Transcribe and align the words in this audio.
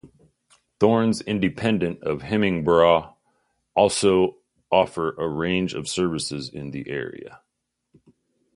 Thornes 0.79 1.21
Independent 1.21 2.01
of 2.01 2.23
Hemingbrough 2.23 3.13
also 3.75 4.37
offer 4.71 5.11
a 5.13 5.29
range 5.29 5.75
of 5.75 5.87
services 5.87 6.49
in 6.49 6.71
the 6.71 6.89
area. 6.89 7.41